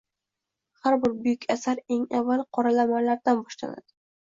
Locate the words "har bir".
0.85-1.13